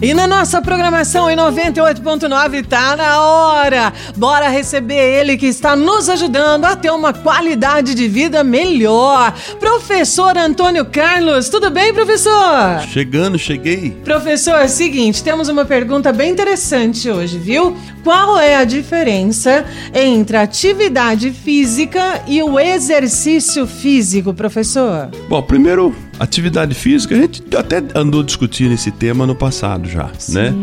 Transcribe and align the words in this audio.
E 0.00 0.14
na 0.14 0.28
nossa 0.28 0.62
programação 0.62 1.28
em 1.28 1.36
98.9 1.36 2.64
tá 2.66 2.94
na 2.94 3.20
hora. 3.20 3.92
Bora 4.16 4.48
receber 4.48 4.94
ele 4.94 5.36
que 5.36 5.46
está 5.46 5.74
nos 5.74 6.08
ajudando 6.08 6.66
a 6.66 6.76
ter 6.76 6.92
uma 6.92 7.12
qualidade 7.12 7.96
de 7.96 8.06
vida 8.06 8.44
melhor. 8.44 9.34
Professor 9.58 10.38
Antônio 10.38 10.84
Carlos, 10.84 11.48
tudo 11.48 11.68
bem, 11.68 11.92
professor? 11.92 12.80
Chegando, 12.88 13.36
cheguei. 13.36 13.90
Professor, 14.04 14.60
é 14.60 14.68
seguinte, 14.68 15.24
temos 15.24 15.48
uma 15.48 15.64
pergunta 15.64 16.12
bem 16.12 16.30
interessante 16.30 17.10
hoje, 17.10 17.36
viu? 17.36 17.76
Qual 18.04 18.38
é 18.38 18.54
a 18.54 18.64
diferença 18.64 19.64
entre 19.92 20.36
atividade 20.36 21.32
física 21.32 22.22
e 22.28 22.40
o 22.40 22.60
exercício 22.60 23.66
físico, 23.66 24.32
professor? 24.32 25.10
Bom, 25.28 25.42
primeiro 25.42 25.92
Atividade 26.18 26.74
física, 26.74 27.14
a 27.14 27.18
gente 27.18 27.42
até 27.56 27.82
andou 27.94 28.22
discutindo 28.22 28.72
esse 28.72 28.90
tema 28.90 29.26
no 29.26 29.34
passado 29.34 29.88
já, 29.88 30.10
Sim. 30.18 30.34
né? 30.34 30.54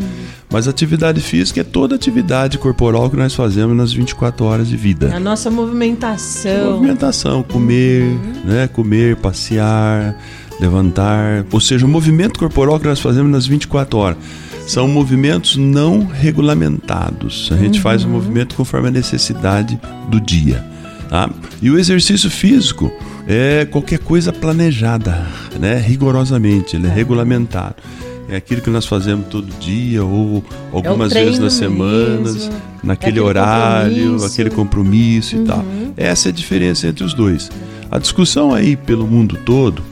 Mas 0.51 0.67
atividade 0.67 1.21
física 1.21 1.61
é 1.61 1.63
toda 1.63 1.95
atividade 1.95 2.57
corporal 2.57 3.09
que 3.09 3.15
nós 3.15 3.33
fazemos 3.33 3.75
nas 3.75 3.91
24 3.91 4.45
horas 4.45 4.67
de 4.67 4.77
vida. 4.77 5.13
A 5.15 5.19
nossa 5.19 5.49
movimentação. 5.49 6.73
Movimentação, 6.73 7.43
comer, 7.43 8.03
uhum. 8.03 8.33
né? 8.45 8.67
Comer, 8.67 9.15
passear, 9.17 10.15
levantar. 10.59 11.45
Ou 11.51 11.59
seja, 11.59 11.85
o 11.85 11.89
movimento 11.89 12.39
corporal 12.39 12.79
que 12.79 12.87
nós 12.87 12.99
fazemos 12.99 13.31
nas 13.31 13.45
24 13.45 13.97
horas. 13.97 14.17
São 14.67 14.87
movimentos 14.87 15.57
não 15.57 16.05
regulamentados. 16.05 17.49
A 17.51 17.57
gente 17.57 17.77
uhum. 17.77 17.83
faz 17.83 18.03
o 18.03 18.09
movimento 18.09 18.55
conforme 18.55 18.87
a 18.87 18.91
necessidade 18.91 19.79
do 20.09 20.19
dia. 20.19 20.63
Tá? 21.09 21.29
E 21.61 21.69
o 21.69 21.77
exercício 21.77 22.29
físico 22.31 22.91
é 23.27 23.65
qualquer 23.65 23.99
coisa 23.99 24.31
planejada, 24.33 25.27
né? 25.59 25.77
rigorosamente, 25.77 26.75
ele 26.75 26.87
é 26.87 26.89
regulamentado. 26.89 27.75
É 28.27 28.37
aquilo 28.37 28.59
que 28.61 28.69
nós 28.71 28.85
fazemos 28.85 29.27
todo 29.27 29.47
dia 29.59 30.03
ou 30.03 30.43
algumas 30.73 31.11
é 31.15 31.23
vezes 31.23 31.39
nas 31.39 31.53
semanas, 31.53 32.33
mesmo, 32.33 32.53
naquele 32.83 33.19
horário, 33.19 33.95
compromisso. 33.95 34.25
aquele 34.25 34.49
compromisso 34.49 35.35
uhum. 35.35 35.43
e 35.43 35.45
tal. 35.45 35.59
Uhum. 35.59 35.93
Essa 35.95 36.29
é 36.29 36.31
a 36.31 36.33
diferença 36.33 36.87
entre 36.87 37.03
os 37.03 37.13
dois. 37.13 37.51
A 37.91 37.99
discussão 37.99 38.51
aí 38.51 38.75
pelo 38.75 39.05
mundo 39.05 39.37
todo 39.45 39.83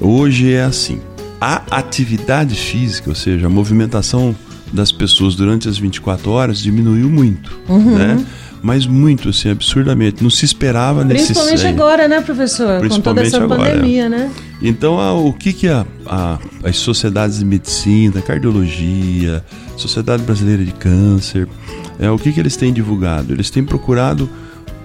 hoje 0.00 0.52
é 0.52 0.62
assim: 0.62 1.00
a 1.38 1.62
atividade 1.70 2.54
física, 2.54 3.10
ou 3.10 3.14
seja, 3.14 3.46
a 3.46 3.50
movimentação 3.50 4.34
das 4.72 4.90
pessoas 4.90 5.34
durante 5.34 5.68
as 5.68 5.76
24 5.76 6.30
horas 6.30 6.58
diminuiu 6.60 7.10
muito, 7.10 7.60
uhum. 7.68 7.94
né? 7.98 8.24
mas 8.62 8.86
muito, 8.86 9.28
assim, 9.28 9.50
absurdamente. 9.50 10.22
Não 10.22 10.30
se 10.30 10.44
esperava 10.44 11.04
nesse 11.04 11.26
Principalmente 11.26 11.66
agora, 11.66 12.06
né, 12.06 12.20
professor? 12.20 12.88
Com 12.88 13.00
toda 13.00 13.22
essa 13.22 13.42
agora, 13.42 13.60
pandemia, 13.60 14.04
é. 14.04 14.08
né? 14.08 14.30
Então, 14.62 15.00
a, 15.00 15.12
o 15.12 15.32
que, 15.32 15.52
que 15.52 15.68
a, 15.68 15.84
a, 16.06 16.38
as 16.62 16.76
sociedades 16.76 17.40
de 17.40 17.44
medicina, 17.44 18.22
cardiologia, 18.22 19.44
Sociedade 19.76 20.22
Brasileira 20.22 20.64
de 20.64 20.72
Câncer, 20.72 21.48
é, 21.98 22.10
o 22.10 22.18
que, 22.18 22.32
que 22.32 22.38
eles 22.38 22.56
têm 22.56 22.72
divulgado? 22.72 23.32
Eles 23.32 23.50
têm 23.50 23.64
procurado 23.64 24.30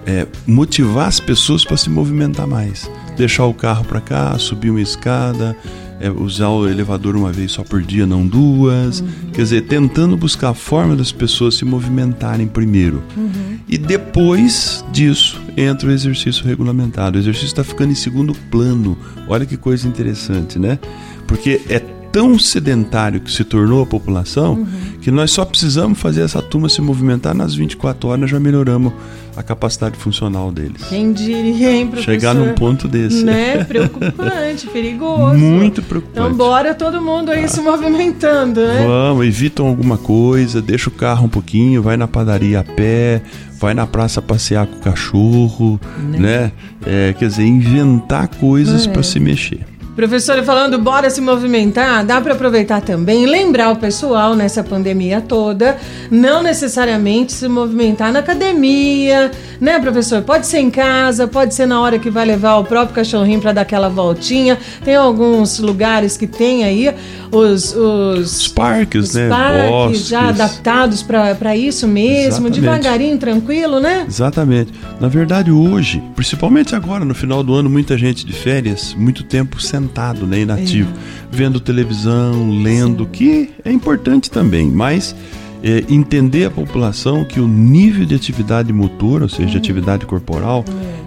é, 0.04 0.26
motivar 0.46 1.06
as 1.06 1.20
pessoas 1.20 1.64
para 1.64 1.76
se 1.76 1.88
movimentar 1.88 2.46
mais. 2.46 2.90
Deixar 3.16 3.46
o 3.46 3.54
carro 3.54 3.84
para 3.84 4.00
cá, 4.00 4.36
subir 4.38 4.70
uma 4.70 4.80
escada, 4.80 5.56
é, 6.00 6.10
usar 6.10 6.48
o 6.48 6.68
elevador 6.68 7.16
uma 7.16 7.32
vez 7.32 7.52
só 7.52 7.62
por 7.62 7.82
dia, 7.82 8.06
não 8.06 8.26
duas. 8.26 9.00
Uhum. 9.00 9.08
Quer 9.32 9.42
dizer, 9.42 9.62
tentando 9.62 10.16
buscar 10.16 10.50
a 10.50 10.54
forma 10.54 10.94
das 10.94 11.12
pessoas 11.12 11.56
se 11.56 11.64
movimentarem 11.64 12.46
primeiro. 12.46 13.02
Uhum. 13.16 13.58
E 13.68 13.76
depois 13.76 14.84
disso 14.92 15.40
entra 15.56 15.88
o 15.88 15.92
exercício 15.92 16.44
regulamentado. 16.44 17.18
O 17.18 17.20
exercício 17.20 17.48
está 17.48 17.64
ficando 17.64 17.92
em 17.92 17.96
segundo 17.96 18.34
plano. 18.50 18.96
Olha 19.28 19.44
que 19.44 19.56
coisa 19.56 19.86
interessante, 19.86 20.58
né? 20.58 20.78
Porque 21.26 21.60
é 21.68 21.82
tão 22.18 22.36
sedentário 22.36 23.20
que 23.20 23.30
se 23.30 23.44
tornou 23.44 23.80
a 23.80 23.86
população 23.86 24.54
uhum. 24.54 24.66
que 25.00 25.08
nós 25.08 25.30
só 25.30 25.44
precisamos 25.44 26.00
fazer 26.00 26.22
essa 26.22 26.42
turma 26.42 26.68
se 26.68 26.80
movimentar 26.80 27.32
nas 27.32 27.54
24 27.54 28.08
horas 28.08 28.28
já 28.28 28.40
melhoramos 28.40 28.92
a 29.36 29.42
capacidade 29.44 29.96
funcional 29.96 30.50
deles. 30.50 30.82
Quem 30.88 31.12
diria, 31.12 31.70
hein, 31.70 31.86
professor? 31.86 32.12
Chegar 32.12 32.34
num 32.34 32.54
ponto 32.54 32.88
desse. 32.88 33.22
Né? 33.22 33.62
Preocupante, 33.62 34.66
perigoso. 34.72 35.38
Muito 35.38 35.80
preocupante. 35.80 36.26
Então 36.26 36.36
bora 36.36 36.74
todo 36.74 37.00
mundo 37.00 37.30
aí 37.30 37.44
ah. 37.44 37.48
se 37.48 37.60
movimentando, 37.60 38.66
né? 38.66 38.84
Vamos, 38.84 39.24
evitam 39.24 39.68
alguma 39.68 39.96
coisa, 39.96 40.60
deixa 40.60 40.88
o 40.88 40.92
carro 40.92 41.26
um 41.26 41.28
pouquinho, 41.28 41.80
vai 41.80 41.96
na 41.96 42.08
padaria 42.08 42.58
a 42.58 42.64
pé, 42.64 43.22
vai 43.60 43.74
na 43.74 43.86
praça 43.86 44.20
passear 44.20 44.66
com 44.66 44.74
o 44.74 44.80
cachorro, 44.80 45.80
né? 46.10 46.18
né? 46.18 46.52
É, 46.84 47.14
quer 47.16 47.28
dizer, 47.28 47.46
inventar 47.46 48.26
coisas 48.26 48.88
é. 48.88 48.90
para 48.90 49.04
se 49.04 49.20
mexer. 49.20 49.77
Professora, 49.98 50.44
falando, 50.44 50.78
bora 50.78 51.10
se 51.10 51.20
movimentar, 51.20 52.06
dá 52.06 52.20
para 52.20 52.34
aproveitar 52.34 52.80
também 52.80 53.26
lembrar 53.26 53.72
o 53.72 53.76
pessoal 53.78 54.32
nessa 54.36 54.62
pandemia 54.62 55.20
toda, 55.20 55.76
não 56.08 56.40
necessariamente 56.40 57.32
se 57.32 57.48
movimentar 57.48 58.12
na 58.12 58.20
academia, 58.20 59.28
né, 59.60 59.78
professor? 59.78 60.22
Pode 60.22 60.46
ser 60.46 60.58
em 60.58 60.70
casa, 60.70 61.26
pode 61.26 61.54
ser 61.54 61.66
na 61.66 61.80
hora 61.80 61.98
que 61.98 62.10
vai 62.10 62.24
levar 62.24 62.56
o 62.56 62.64
próprio 62.64 62.94
cachorrinho 62.94 63.40
para 63.40 63.52
dar 63.52 63.62
aquela 63.62 63.88
voltinha. 63.88 64.58
Tem 64.84 64.94
alguns 64.94 65.58
lugares 65.58 66.16
que 66.16 66.26
tem 66.26 66.64
aí 66.64 66.94
os, 67.30 67.74
os, 67.74 68.32
os 68.32 68.48
parques, 68.48 69.08
os 69.08 69.14
né? 69.14 69.28
Parques 69.28 69.70
Bosques. 69.70 70.08
já 70.08 70.28
adaptados 70.28 71.02
para 71.02 71.56
isso 71.56 71.86
mesmo, 71.86 72.48
Exatamente. 72.48 72.60
devagarinho, 72.60 73.18
tranquilo, 73.18 73.80
né? 73.80 74.04
Exatamente. 74.06 74.72
Na 75.00 75.08
verdade, 75.08 75.50
hoje, 75.50 76.02
principalmente 76.14 76.74
agora, 76.74 77.04
no 77.04 77.14
final 77.14 77.42
do 77.42 77.54
ano, 77.54 77.68
muita 77.68 77.96
gente 77.96 78.24
de 78.24 78.32
férias, 78.32 78.94
muito 78.94 79.22
tempo 79.22 79.60
sentado 79.60 80.26
né, 80.26 80.40
inativo, 80.40 80.90
é. 80.90 81.36
vendo 81.36 81.60
televisão, 81.60 82.50
lendo, 82.62 83.04
Sim. 83.04 83.10
que 83.10 83.50
é 83.64 83.72
importante 83.72 84.30
também, 84.30 84.68
mas 84.70 85.14
é, 85.62 85.84
entender 85.88 86.46
a 86.46 86.50
população 86.50 87.24
que 87.24 87.40
o 87.40 87.48
nível 87.48 88.06
de 88.06 88.14
atividade 88.14 88.72
motor, 88.72 89.22
ou 89.22 89.28
seja, 89.28 89.50
de 89.50 89.56
atividade 89.56 90.06
corporal, 90.06 90.64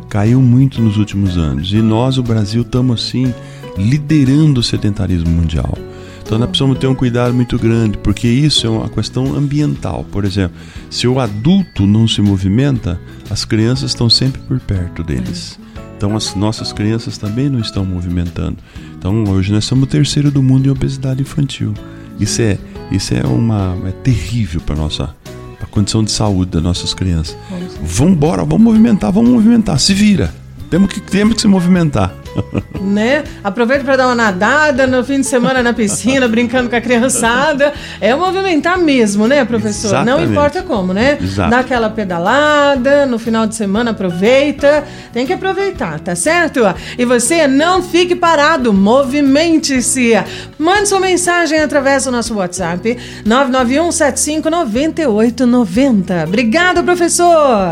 caiu 0.09 0.41
muito 0.41 0.81
nos 0.81 0.97
últimos 0.97 1.37
anos. 1.37 1.71
E 1.71 1.81
nós, 1.81 2.17
o 2.17 2.23
Brasil, 2.23 2.61
estamos 2.61 3.01
assim 3.01 3.33
liderando 3.77 4.59
o 4.59 4.63
sedentarismo 4.63 5.29
mundial. 5.29 5.77
Então 6.23 6.39
nós 6.39 6.49
precisamos 6.49 6.77
ter 6.77 6.87
um 6.87 6.95
cuidado 6.95 7.33
muito 7.33 7.57
grande, 7.57 7.97
porque 7.97 8.27
isso 8.27 8.65
é 8.65 8.69
uma 8.69 8.87
questão 8.89 9.35
ambiental. 9.35 10.05
Por 10.11 10.23
exemplo, 10.23 10.55
se 10.89 11.07
o 11.07 11.19
adulto 11.19 11.85
não 11.85 12.07
se 12.07 12.21
movimenta, 12.21 12.99
as 13.29 13.43
crianças 13.43 13.91
estão 13.91 14.09
sempre 14.09 14.41
por 14.41 14.59
perto 14.59 15.03
deles. 15.03 15.59
Então 15.97 16.15
as 16.15 16.33
nossas 16.33 16.71
crianças 16.71 17.17
também 17.17 17.49
não 17.49 17.59
estão 17.59 17.83
movimentando. 17.83 18.57
Então 18.97 19.23
hoje 19.25 19.51
nós 19.51 19.65
somos 19.65 19.83
o 19.83 19.87
terceiro 19.87 20.31
do 20.31 20.41
mundo 20.41 20.67
em 20.67 20.71
obesidade 20.71 21.21
infantil. 21.21 21.73
Isso 22.19 22.41
é, 22.41 22.57
isso 22.91 23.13
é 23.13 23.25
uma 23.25 23.77
é 23.87 23.91
terrível 23.91 24.61
para 24.61 24.75
nossa 24.75 25.15
a 25.61 25.65
condição 25.65 26.03
de 26.03 26.11
saúde 26.11 26.51
das 26.51 26.63
nossas 26.63 26.93
crianças. 26.93 27.37
Vamos 27.81 28.13
embora, 28.13 28.43
vamos 28.43 28.61
movimentar, 28.61 29.11
vamos 29.11 29.29
movimentar, 29.31 29.79
se 29.79 29.93
vira. 29.93 30.33
Temos 30.69 30.91
que, 30.91 30.99
temos 30.99 31.35
que 31.35 31.41
se 31.41 31.47
movimentar. 31.47 32.13
né? 32.81 33.23
Aproveita 33.43 33.83
para 33.83 33.95
dar 33.95 34.07
uma 34.07 34.15
nadada 34.15 34.87
no 34.87 35.03
fim 35.03 35.21
de 35.21 35.27
semana 35.27 35.61
na 35.61 35.73
piscina, 35.73 36.27
brincando 36.27 36.69
com 36.69 36.75
a 36.75 36.81
criançada. 36.81 37.73
É 37.99 38.13
movimentar 38.15 38.77
mesmo, 38.77 39.27
né, 39.27 39.45
professor? 39.45 39.89
Exatamente. 39.89 40.25
Não 40.25 40.31
importa 40.31 40.61
como, 40.63 40.93
né? 40.93 41.17
Exato. 41.21 41.49
Dá 41.49 41.59
aquela 41.59 41.89
pedalada, 41.89 43.05
no 43.05 43.19
final 43.19 43.45
de 43.45 43.55
semana 43.55 43.91
aproveita. 43.91 44.83
Tem 45.13 45.25
que 45.25 45.33
aproveitar, 45.33 45.99
tá 45.99 46.15
certo? 46.15 46.61
E 46.97 47.05
você 47.05 47.47
não 47.47 47.81
fique 47.81 48.15
parado, 48.15 48.73
movimente-se. 48.73 50.13
Mande 50.57 50.89
sua 50.89 50.99
mensagem 50.99 51.59
através 51.59 52.05
do 52.05 52.11
nosso 52.11 52.35
WhatsApp 52.35 52.97
991 53.25 53.91
75 53.91 54.49
9890. 54.49 56.23
Obrigado, 56.27 56.83
professor! 56.83 57.71